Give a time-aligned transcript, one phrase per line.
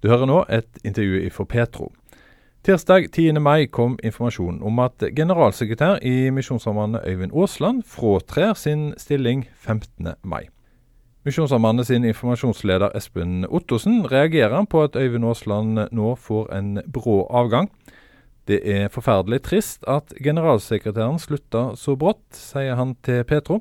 [0.00, 1.90] Du hører nå et intervju fra Petro.
[2.64, 3.36] Tirsdag 10.
[3.36, 10.14] mai kom informasjonen om at generalsekretær i Misjonssambandet Øyvind Aasland fråtrer sin stilling 15.
[10.24, 10.48] mai.
[11.28, 17.68] Misjonssambandet sin informasjonsleder Espen Ottosen reagerer på at Øyvind Aasland nå får en brå avgang.
[18.48, 23.60] Det er forferdelig trist at generalsekretæren slutta så brått, sier han til Petro.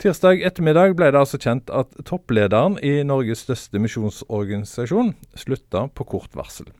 [0.00, 6.32] Tirsdag ettermiddag ble det altså kjent at topplederen i Norges største misjonsorganisasjon slutta på kort
[6.38, 6.70] varsel.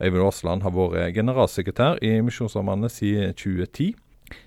[0.00, 3.90] Øyvind Aasland har vært generalsekretær i Misjonssambandet siden 2010.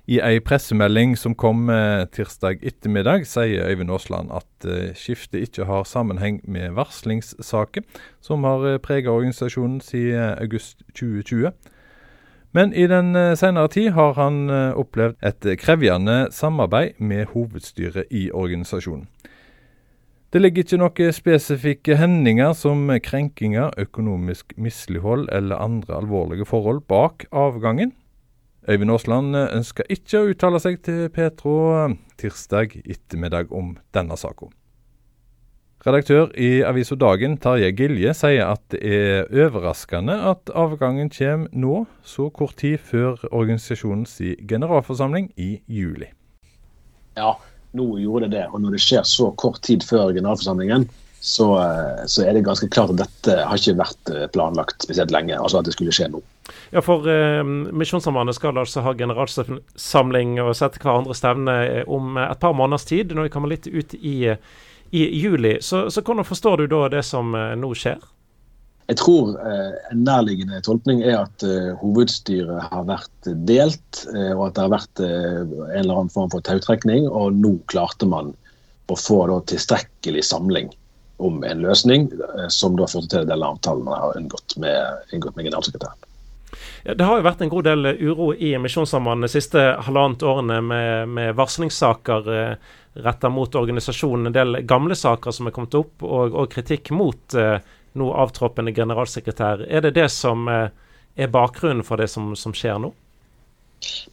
[0.09, 5.69] I ei pressemelding som kom eh, tirsdag ettermiddag, sier Øyvind Aasland at eh, skiftet ikke
[5.69, 7.85] har sammenheng med varslingssaker
[8.17, 11.53] som har eh, preget organisasjonen siden august 2020.
[12.53, 18.13] Men i den eh, senere tid har han eh, opplevd et krevjende samarbeid med hovedstyret
[18.13, 19.07] i organisasjonen.
[20.33, 27.25] Det ligger ikke noen spesifikke hendinger som krenkinger, økonomisk mislighold eller andre alvorlige forhold bak
[27.29, 27.93] avgangen.
[28.69, 31.55] Øyvind Aasland eh, ønsker ikke å uttale seg til Petro
[32.21, 34.53] tirsdag ettermiddag om denne saken.
[35.83, 41.81] Redaktør i avisa Dagen, Tarjei Gilje, sier at det er overraskende at avgangen kommer nå,
[42.07, 44.15] så kort tid før organisasjonens
[44.47, 46.07] generalforsamling i juli.
[47.19, 47.33] Ja,
[47.75, 48.45] nå gjorde det det.
[48.53, 50.87] Og når det skjer så kort tid før generalforsamlingen,
[51.19, 55.11] så, eh, så, er det ganske klart at dette har ikke vært eh, planlagt spesielt
[55.11, 55.35] lenge.
[55.35, 56.23] Altså at det skulle skje nå.
[56.71, 61.57] Ja, for eh, Misjonssambandet skal altså ha generalsamling og sette hverandre stevne
[61.91, 64.19] om et par måneders tid, når vi kommer litt ut i
[64.93, 65.57] i juli.
[65.61, 68.01] Så, så hvordan forstår du da det som eh, nå skjer?
[68.91, 74.49] Jeg tror eh, en nærliggende tolkning er at eh, hovedstyret har vært delt, eh, og
[74.49, 77.07] at det har vært eh, en eller annen form for tautrekning.
[77.09, 78.35] Og nå klarte man
[78.91, 80.69] å få da, tilstrekkelig samling
[81.23, 85.39] om en løsning, eh, som da førte til den avtalen man har inngått med, inngått
[85.39, 86.12] med generalsekretæren.
[86.83, 91.13] Det har jo vært en god del uro i Misjonssambandet de siste halvannet årene med,
[91.15, 94.27] med varslingssaker eh, retta mot organisasjonen.
[94.27, 97.57] En del gamle saker som er kommet opp, og, og kritikk mot eh,
[97.93, 99.65] nå avtroppende generalsekretær.
[99.69, 100.69] Er det det som eh,
[101.15, 102.93] er bakgrunnen for det som, som, skjer nå?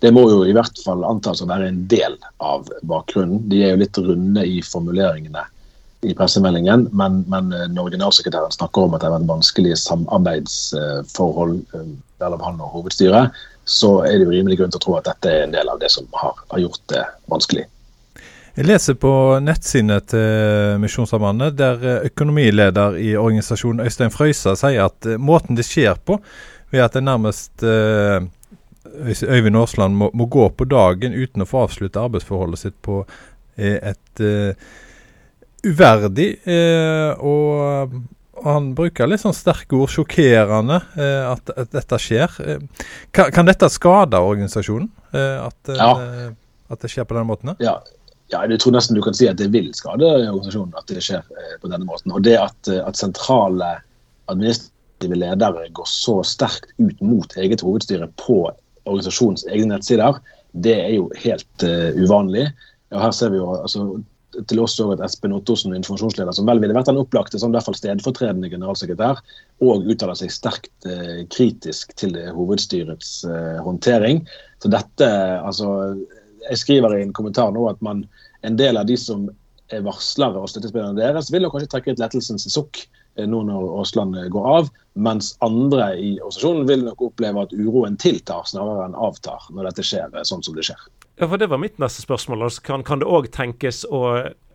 [0.03, 3.45] Det må jo i hvert fall antas å være en del av bakgrunnen.
[3.49, 5.45] De er jo litt runde i formuleringene
[6.01, 11.59] i pressemeldingen, men, men eh, når generalsekretæren snakker om at det har vært vanskelige samarbeidsforhold
[11.77, 11.91] eh,
[12.23, 13.37] mellom han og hovedstyret,
[13.69, 15.83] så er det jo rimelig grunn til å tro at dette er en del av
[15.83, 17.67] det som har, har gjort det vanskelig.
[18.57, 19.13] Jeg leser på
[19.45, 26.01] nettsidene til Misjonssambandet, der eh, økonomileder i organisasjonen Øystein Frøysa sier at måten det skjer
[26.01, 26.17] på,
[26.73, 32.01] ved at det nærmest Øyvind Aasland må, må, gå på dagen uten å få avslutte
[32.01, 33.03] arbeidsforholdet sitt på
[33.59, 34.55] et uh,
[35.67, 37.95] uverdig Eh, og
[38.41, 42.39] han bruker litt sånn sterke ord, sjokkerende, at, at, dette skjer.
[43.13, 44.89] Kan, kan, dette skade organisasjonen?
[45.13, 45.91] At, ja.
[46.73, 47.53] at, det skjer på denne måten?
[47.61, 47.75] Ja,
[48.31, 51.25] ja, jeg tror nesten du kan si at det vil skade organisasjonen at det skjer
[51.35, 52.13] eh, på denne måten.
[52.15, 53.73] Og det at, eh, at, sentrale
[54.31, 58.45] administrative ledere går så sterkt ut mot eget hovedstyre på
[58.87, 60.21] organisasjonens egne nettsider,
[60.53, 62.49] det er jo helt uh, uvanlig.
[62.91, 63.85] Og her ser vi jo altså,
[64.49, 67.59] til oss også at Espen Ottosen, informasjonsleder, som vel ville vært den opplagte som i
[67.59, 69.21] hvert fall stedfortredende generalsekretær,
[69.65, 74.25] og uttaler seg sterkt eh, kritisk til hovedstyrets eh, håndtering.
[74.63, 75.95] Så dette, altså
[76.49, 78.05] jeg skriver i en kommentar nå at man,
[78.47, 79.29] en del av de som
[79.71, 82.83] er varslere og støttespillerne deres, vil kanskje trekke et lettelsens sukk
[83.17, 87.55] eh, nå når Aasland eh, går av, mens andre i organisasjonen vil nok oppleve at
[87.55, 90.89] uroen tiltar snarere enn avtar når dette skjer eh, sånn som det skjer.
[91.21, 92.47] Ja, for Det var mitt neste spørsmål.
[92.47, 94.01] Altså, kan, kan, det òg tenkes å,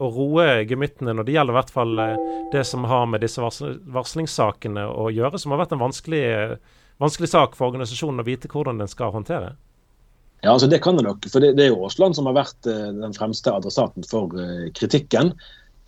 [0.02, 2.00] å, roe gemyttene når det gjelder i hvert fall
[2.54, 6.24] det som har med disse varsl varslingssakene å gjøre, som har vært en vanskelig,
[7.04, 9.54] vanskelig sak for organisasjonen å vite hvordan den skal håndtere?
[10.46, 11.26] Ja, altså Det kan det nok.
[11.32, 14.68] for Det, det er jo Aasland som har vært uh, den fremste adressaten for uh,
[14.78, 15.34] kritikken.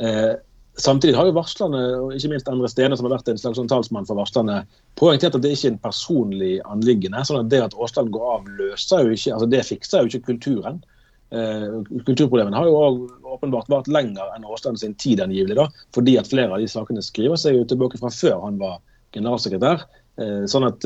[0.01, 0.33] Uh,
[0.81, 3.69] samtidig har jo varslerne, og ikke minst Endre Stene, som har vært en slags sånn
[3.71, 4.61] talsmann for varslerne,
[4.99, 7.23] poengtert at det ikke er en personlig anliggende.
[7.25, 10.33] sånn at Det at Aasland går av, løser jo ikke, altså det fikser jo ikke
[10.33, 10.83] kulturen.
[11.29, 16.53] kulturproblemene har jo åpenbart vart lenger enn Aasland sin tid angivelig, da, fordi at flere
[16.53, 18.79] av de sakene skriver seg jo tilbake fra før han var
[19.11, 19.83] generalsekretær.
[20.47, 20.85] sånn at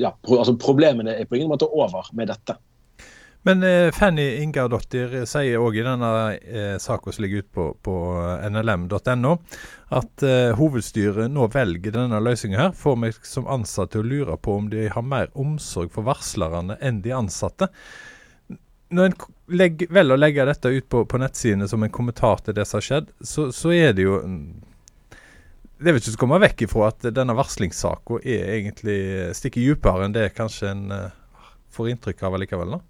[0.00, 2.56] ja, pro altså Problemene er på ingen måte over med dette.
[3.42, 7.94] Men eh, Fanny Ingardottir sier òg i denne eh, saka som ligger ute på, på
[8.46, 9.32] nlm.no,
[9.98, 14.38] at eh, hovedstyret nå velger denne løsninga her, får meg som ansatt til å lure
[14.38, 17.66] på om de har mer omsorg for varslerne enn de ansatte.
[18.92, 19.16] Når en
[19.48, 22.86] velger å legge dette ut på, på nettsidene som en kommentar til det som har
[22.86, 24.20] skjedd, så, så er det jo
[25.82, 30.14] Det er vel ikke å komme vekk ifra at denne varslingssaka egentlig stikker dypere enn
[30.14, 31.20] det kanskje en eh,
[31.74, 32.76] får inntrykk av allikevel?
[32.76, 32.82] da?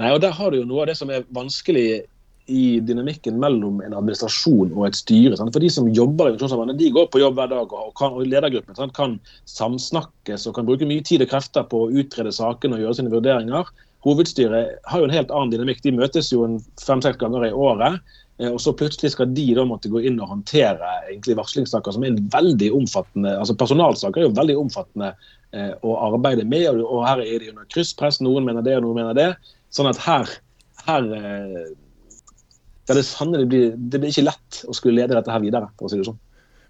[0.00, 2.04] Nei, og Der har du jo noe av det som er vanskelig
[2.50, 5.36] i dynamikken mellom en administrasjon og et styre.
[5.38, 5.52] Sant?
[5.54, 8.26] For De som jobber i Misjonssambandet, de går på jobb hver dag, og, kan, og
[8.26, 8.94] ledergruppen sant?
[8.96, 9.18] kan
[9.50, 13.12] samsnakkes og kan bruke mye tid og krefter på å utrede sakene og gjøre sine
[13.12, 13.70] vurderinger.
[14.06, 15.84] Hovedstyret har jo en helt annen dynamikk.
[15.84, 16.46] De møtes jo
[16.80, 18.00] fem-seks ganger i året.
[18.40, 20.94] Eh, og så plutselig skal de da måtte gå inn og håndtere
[21.36, 25.12] varslingssaker som er en veldig omfattende altså Personalsaker er jo veldig omfattende
[25.52, 28.22] eh, å arbeide med, og, og her er de under krysspress.
[28.24, 29.30] Noen mener det, og noen mener det.
[29.70, 30.32] Sånn at her,
[30.86, 31.68] her eh,
[32.90, 35.92] det, sannelig blir, det blir ikke lett å skulle lede dette her videre, for å
[35.92, 36.18] si det sånn.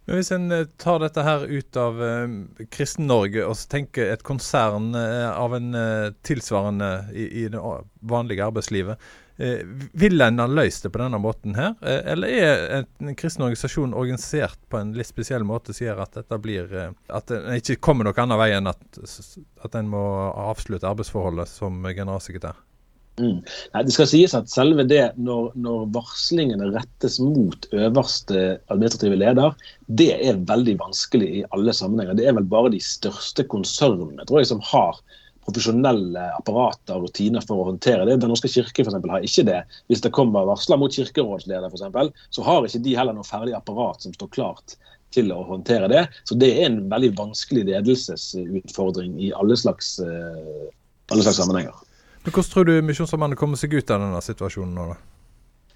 [0.08, 2.36] Men Hvis en eh, tar dette her ut av uh,
[2.72, 7.64] Kristen-Norge og tenker et konsern uh, av en uh, tilsvarende i, i, det
[8.10, 9.00] vanlige arbeidslivet,
[9.40, 9.60] Eh,
[9.92, 13.94] vil en ha løst det på denne måten her, eh, eller er en kristen organisasjon
[13.96, 17.78] organisert på en litt spesiell måte som gjør at dette blir eh, At en ikke
[17.80, 18.98] kommer noen annen vei enn at,
[19.64, 20.02] at en må
[20.50, 22.60] avslutte arbeidsforholdet som generalsekretær?
[23.20, 23.40] Mm.
[23.74, 29.56] Nei, det skal sies at selve det når, når, varslingene rettes mot øverste administrative leder,
[30.00, 32.16] det er veldig vanskelig i alle sammenhenger.
[32.16, 35.02] Det er vel bare de største konsernene tror jeg, som har
[35.46, 38.18] profesjonelle apparater og rutiner for å håndtere det.
[38.22, 39.60] Den norske kirke for eksempel, har ikke det.
[39.90, 43.56] Hvis det kommer varsler mot kirkerådsleder, for eksempel, så har ikke de heller noe ferdig
[43.56, 44.76] apparat som står klart
[45.14, 46.04] til å håndtere det.
[46.28, 50.68] Så det er en veldig vanskelig ledelsesutfordring i alle slags, uh,
[51.10, 51.74] alle slags sammenhenger.
[52.24, 54.90] Men Hvordan tror du Misjonssambandet kommer seg ut av denne situasjonen nå?
[54.92, 54.98] da?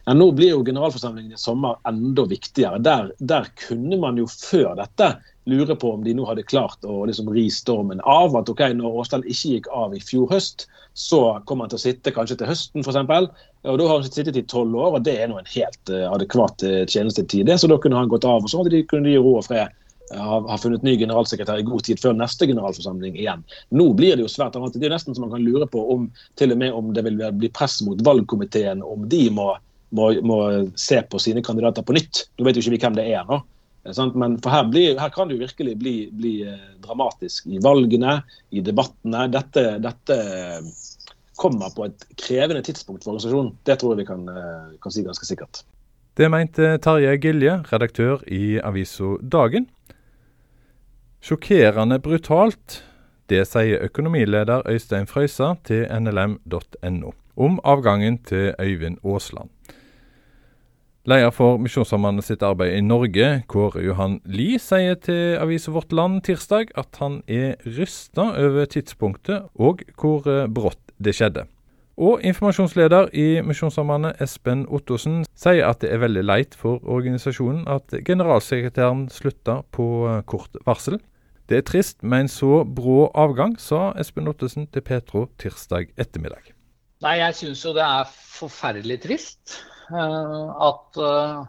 [0.05, 2.79] Ja, nå blir jo generalforsamlingen i sommer enda viktigere.
[2.85, 5.15] Der, der, kunne man jo før dette
[5.49, 8.37] lure på om de nå hadde klart å liksom ri stormen av.
[8.37, 11.85] At ok, når Åsland ikke gikk av i fjor høst, så kom han til å
[11.87, 13.01] sitte kanskje til høsten f.eks.
[13.65, 16.11] Og da har han sittet i tolv år, og det er nå en helt uh,
[16.13, 17.49] adekvat uh, tjenestetid.
[17.57, 19.73] Så da kunne han gått av, og så hadde de, kunne de ro og fred
[20.13, 23.45] uh, ha funnet ny generalsekretær i god tid før neste generalforsamling igjen.
[23.73, 24.77] Nå blir det jo svært annet.
[24.77, 26.11] Det er nesten så man kan lure på om
[26.41, 29.55] til og med om det vil bli press mot valgkomiteen, om de må
[29.95, 30.39] må, må,
[30.75, 32.25] se på sine kandidater på nytt.
[32.39, 33.41] Nå vet jo ikke vi hvem det er nå.
[34.17, 38.17] Men for her, blir, her, kan det jo virkelig bli, bli, eh, dramatisk i valgene,
[38.51, 39.27] i debattene.
[39.33, 40.19] Dette, dette,
[41.35, 43.57] kommer på et krevende tidspunkt for organisasjonen.
[43.67, 45.65] Det tror jeg vi kan, eh, kan si ganske sikkert.
[46.15, 49.67] Det mente Tarjei Gilje, redaktør i avisa Dagen.
[51.25, 52.83] Sjokkerende brutalt.
[53.33, 59.49] Det sier økonomileder Øystein Frøysa til nlm.no om avgangen til Øyvind Aasland.
[61.09, 66.21] Leder for Misjonssambandet sitt arbeid i Norge, Kåre Johan Lie, sier til avisa Vårt Land
[66.29, 71.47] tirsdag at han er rysta over tidspunktet og hvor brått det skjedde.
[71.97, 77.97] Og informasjonsleder i Misjonssambandet, Espen Ottosen, sier at det er veldig leit for organisasjonen at
[78.05, 79.89] generalsekretæren slutta på
[80.29, 81.01] kort varsel.
[81.45, 86.55] Det er trist med en så brå avgang, sa Espen Ottesen til Petro tirsdag ettermiddag.
[87.05, 89.59] Nei, jeg syns jo det er forferdelig trist.
[89.93, 91.43] Eh, at eh,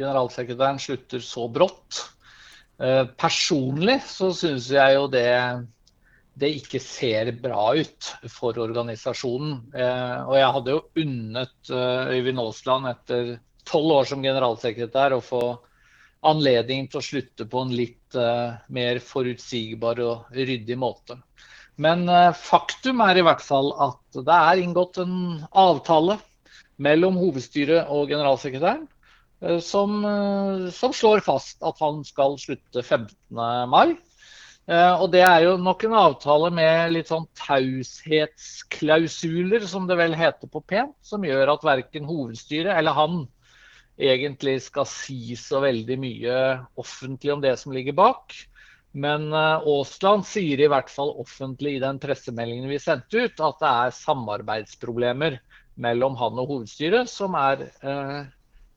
[0.00, 2.00] generalsekretæren slutter så brått.
[2.82, 5.30] Eh, personlig så syns jeg jo det,
[6.34, 9.54] det ikke ser bra ut for organisasjonen.
[9.70, 13.36] Og jeg hadde jo unnet Øyvind Aasland etter
[13.68, 15.42] tolv år som generalsekretær å få
[16.26, 18.16] anledning til å slutte på en litt
[18.74, 21.18] mer forutsigbar og ryddig måte.
[21.78, 25.14] Men faktum er i hvert fall at det er inngått en
[25.52, 26.16] avtale
[26.82, 28.86] mellom hovedstyret og generalsekretæren,
[29.42, 33.08] eh, som, eh, som, slår fast at han skal slutte 15.
[33.68, 33.96] mai.
[34.68, 40.14] Eh, og det er jo nok en avtale med litt sånn taushetsklausuler, som det vel
[40.14, 43.28] heter på pent, som gjør at verken hovedstyret eller han
[43.98, 46.36] egentlig skal si så veldig mye
[46.78, 48.36] offentlig om det som ligger bak.
[48.98, 53.68] Men Aasland sier i hvert fall offentlig i den pressemeldingen vi sendte ut, at det
[53.68, 55.36] er samarbeidsproblemer
[55.78, 58.20] mellom han og hovedstyret, som er eh,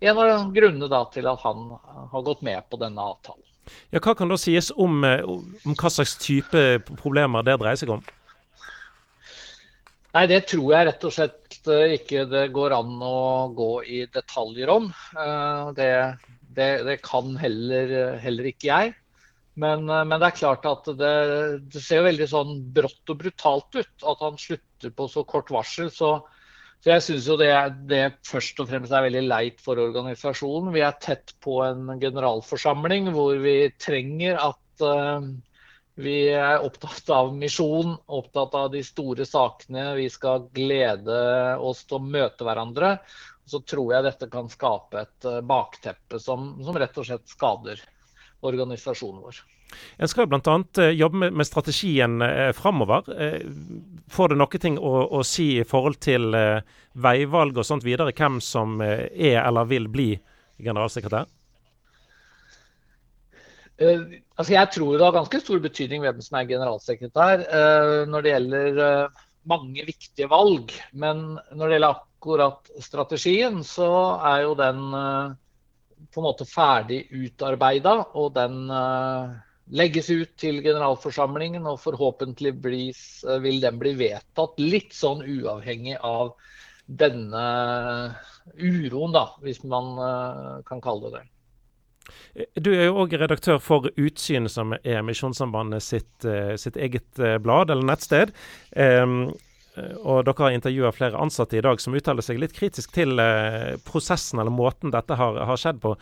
[0.08, 1.72] en av grunnene til at han
[2.14, 3.46] har gått med på denne avtalen.
[3.94, 7.94] Ja, Hva kan da sies om, eh, om hva slags type problemer det dreier seg
[7.98, 8.04] om?
[10.12, 14.02] Nei, Det tror jeg rett og slett eh, ikke det går an å gå i
[14.12, 14.90] detaljer om.
[15.14, 15.92] Eh, det,
[16.58, 18.94] det, det kan heller, heller, ikke jeg.
[19.62, 21.16] Men, men, det er klart at det,
[21.74, 25.92] det ser veldig sånn brått og brutalt ut at han slutter på så kort varsel.
[25.92, 26.22] så
[26.82, 27.52] så jeg syns jo det,
[27.92, 30.72] det, først og fremst er veldig leit for organisasjonen.
[30.74, 34.86] Vi er tett på en generalforsamling hvor vi trenger at
[36.04, 39.92] vi er opptatt av misjon, opptatt av de store sakene.
[40.00, 41.22] Vi skal glede
[41.62, 42.98] oss til å møte hverandre.
[43.46, 47.82] Så tror jeg dette kan skape et uh, bakteppe som, som rett og slett skader
[48.46, 49.42] organisasjonen vår.
[49.98, 50.64] En skal bl.a.
[50.78, 53.08] Eh, jobbe med, strategien eh, framover.
[53.22, 53.42] Eh,
[54.12, 58.42] får det noe å, å, si i forhold til eh, veivalg og sånt videre, hvem
[58.44, 60.10] som eh, er eller vil bli
[60.62, 61.30] generalsekretær?
[63.82, 68.26] Uh, altså jeg tror det har ganske stor betydning hvem som er generalsekretær uh, når
[68.26, 70.74] det gjelder uh, mange viktige valg.
[70.94, 73.90] Men når det gjelder akkurat strategien, så
[74.30, 74.84] er jo den
[76.12, 77.96] på en måte ferdig utarbeida.
[78.22, 78.70] Og den
[79.74, 83.02] legges ut til generalforsamlingen, og forhåpentligvis
[83.42, 86.36] vil den bli vedtatt litt sånn uavhengig av
[86.86, 87.46] denne
[88.62, 89.96] uroen, da, hvis man
[90.70, 91.28] kan kalle det det.
[92.56, 97.38] Du er jo òg redaktør for Utsyn, som er Misjonssambandet sitt, eh, sitt, eget eh,
[97.44, 98.32] blad eller nettsted.
[98.72, 99.34] Um,
[100.04, 103.78] og dere har intervjua flere ansatte i dag som uttaler seg litt kritisk til uh,
[103.88, 105.94] prosessen eller måten dette har, har skjedd på.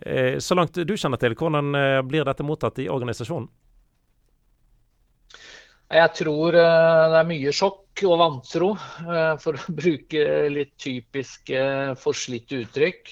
[0.00, 3.48] Uh, så langt du kjenner til, hvordan uh, blir dette mottatt i organisasjonen?
[5.88, 8.74] Jeg tror det er mye sjokk og vantro,
[9.40, 11.48] for å bruke litt typisk
[11.96, 13.08] forslitte uttrykk.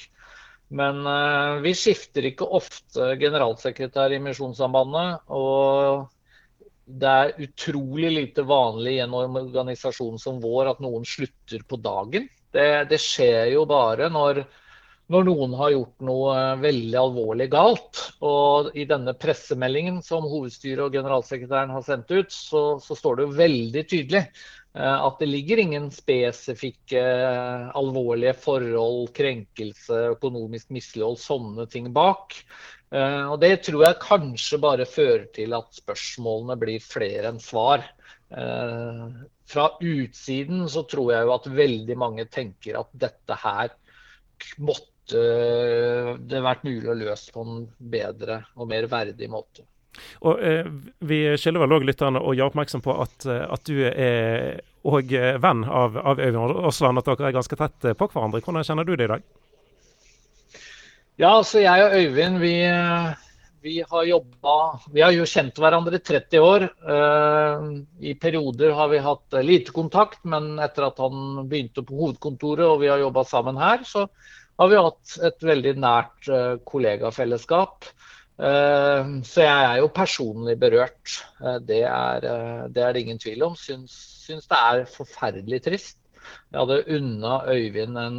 [0.68, 5.26] Men uh, vi skifter ikke ofte generalsekretær i Misjonssambandet.
[5.30, 6.06] Og
[6.86, 12.28] det er utrolig lite vanlig i en organisasjon som vår at noen slutter på dagen.
[12.54, 14.44] Det, det skjer jo bare når,
[15.12, 18.02] når, noen har gjort noe veldig alvorlig galt.
[18.26, 23.26] Og i denne pressemeldingen som hovedstyret og generalsekretæren har sendt ut, så, så står det
[23.26, 24.24] jo veldig tydelig
[24.76, 32.36] at det ligger ingen spesifikke eh, alvorlige forhold, krenkelse, økonomisk mislighold, sånne ting bak.
[32.92, 37.86] Eh, og Det tror jeg kanskje bare fører til at spørsmålene blir flere enn svar.
[39.46, 43.70] Fra utsiden så tror jeg jo at veldig mange tenker at dette her
[44.58, 45.22] måtte
[46.26, 49.62] det vært mulig å løse på en bedre og mer verdig måte.
[50.26, 50.68] Og eh,
[51.06, 55.12] Vi skylder vel òg lytterne å gjøre oppmerksom på at, eh, at du er òg
[55.42, 58.42] venn av, av Øyvind Aasland, at dere er ganske tett på hverandre.
[58.44, 59.24] Hvordan kjenner du det i dag?
[61.16, 62.54] Ja, altså jeg og Øyvind vi,
[63.64, 64.56] vi har jobba
[64.92, 66.68] Vi har jo kjent hverandre i 30 år.
[66.94, 67.66] Eh,
[68.12, 72.82] I perioder har vi hatt lite kontakt, men etter at han begynte på hovedkontoret og
[72.84, 74.06] vi har jobba sammen her, så
[74.56, 76.28] har vi hatt et veldig nært
[76.64, 77.84] kollegafellesskap.
[78.36, 81.18] Eh, så jeg er jo personlig berørt.
[81.40, 83.56] Eh, det er, eh, det, er det ingen tvil om.
[83.56, 83.92] Syns,
[84.26, 85.98] syns det er forferdelig trist.
[86.52, 88.18] Jeg hadde unna Øyvind en,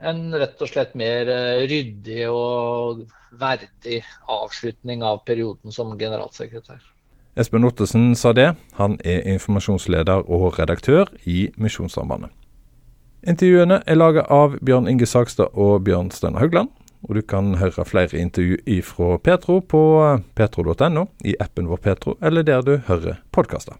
[0.00, 1.28] en rett og slett mer
[1.68, 3.02] ryddig og
[3.40, 6.80] verdig avslutning av perioden som generalsekretær.
[7.36, 8.52] Espen Ottesen sa det.
[8.78, 12.30] Han er informasjonsleder og redaktør i Misjonssambandet.
[13.28, 16.70] Intervjuene er laget av Bjørn Inge Sagstad og Bjørn Steinar Haugland.
[17.08, 19.82] Og du kan høre flere intervju fra Petro på
[20.38, 23.74] petro.no, i appen vår Petro, eller der du hører podkaster.